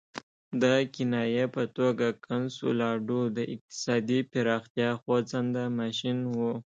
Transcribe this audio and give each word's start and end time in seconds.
د 0.61 0.63
کنایې 0.93 1.45
په 1.55 1.63
توګه 1.77 2.07
کنسولاډو 2.25 3.21
د 3.37 3.39
اقتصادي 3.53 4.19
پراختیا 4.31 4.89
خوځنده 5.01 5.63
ماشین 5.79 6.17
وو. 6.35 6.53